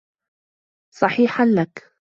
[0.93, 1.93] صَحِيحًا لَك